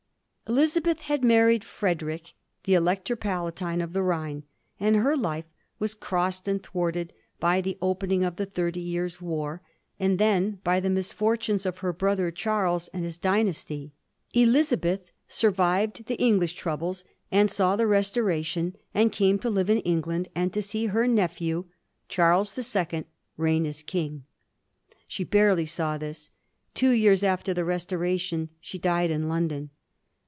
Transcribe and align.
Elizabeth 0.49 0.99
had 1.03 1.23
married 1.23 1.63
Frederick, 1.63 2.33
the 2.65 2.73
Elector 2.73 3.15
Palatine 3.15 3.79
of 3.79 3.93
the 3.93 4.03
Rhine, 4.03 4.43
and 4.81 4.97
her 4.97 5.15
life 5.15 5.45
was 5.79 5.93
crossed 5.93 6.45
and 6.45 6.61
thwarted 6.61 7.13
by 7.39 7.61
the 7.61 7.77
opening 7.81 8.25
of 8.25 8.35
the 8.35 8.45
Thirty 8.45 8.81
Years' 8.81 9.21
War, 9.21 9.61
and 9.97 10.19
then 10.19 10.59
by 10.61 10.81
the 10.81 10.89
misfortunes 10.89 11.65
of 11.65 11.77
her 11.77 11.93
brother 11.93 12.31
Charles 12.31 12.89
and 12.89 13.05
his 13.05 13.17
dynasty. 13.17 13.93
Elizabeth 14.33 15.09
survived 15.29 16.03
the 16.07 16.17
English 16.21 16.51
troubles 16.55 17.05
and 17.31 17.49
saw 17.49 17.77
the 17.77 17.85
Restora 17.87 18.43
tion, 18.43 18.75
and 18.93 19.13
came 19.13 19.39
to 19.39 19.49
live 19.49 19.69
in 19.69 19.79
England, 19.79 20.27
and 20.35 20.51
to 20.53 20.61
see 20.61 20.87
her 20.87 21.07
nephew, 21.07 21.63
Charles 22.09 22.51
the 22.55 22.61
Second, 22.63 23.05
reign 23.37 23.65
as 23.65 23.81
king. 23.81 24.25
She 25.07 25.23
barely 25.23 25.65
saw 25.65 25.97
this. 25.97 26.29
Two 26.73 26.89
years 26.91 27.23
after 27.23 27.53
the 27.53 27.63
Restoration 27.63 28.49
she 28.59 28.77
died 28.77 29.11
in 29.11 29.29
London. 29.29 29.69